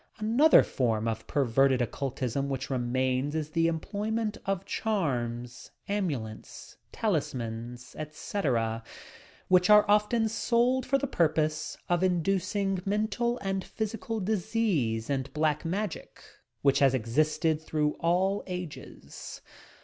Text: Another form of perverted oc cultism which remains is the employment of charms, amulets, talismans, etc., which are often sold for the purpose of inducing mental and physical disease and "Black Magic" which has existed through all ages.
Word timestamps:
Another 0.17 0.63
form 0.63 1.07
of 1.07 1.27
perverted 1.27 1.79
oc 1.79 1.91
cultism 1.91 2.47
which 2.47 2.71
remains 2.71 3.35
is 3.35 3.51
the 3.51 3.67
employment 3.67 4.35
of 4.47 4.65
charms, 4.65 5.69
amulets, 5.87 6.75
talismans, 6.91 7.95
etc., 7.95 8.83
which 9.47 9.69
are 9.69 9.85
often 9.87 10.27
sold 10.27 10.87
for 10.87 10.97
the 10.97 11.05
purpose 11.05 11.77
of 11.87 12.01
inducing 12.01 12.81
mental 12.83 13.37
and 13.43 13.63
physical 13.63 14.19
disease 14.19 15.07
and 15.07 15.31
"Black 15.33 15.63
Magic" 15.65 16.19
which 16.63 16.79
has 16.79 16.95
existed 16.95 17.61
through 17.61 17.91
all 17.99 18.43
ages. 18.47 19.41